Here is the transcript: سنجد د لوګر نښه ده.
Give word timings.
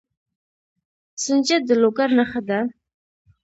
سنجد 1.23 1.61
د 1.67 1.69
لوګر 1.81 2.09
نښه 2.17 2.41
ده. 2.49 2.59